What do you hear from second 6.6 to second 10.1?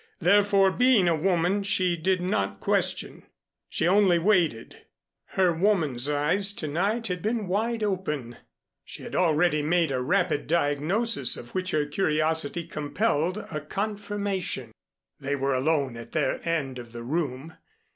night had been wide open, and she had already made a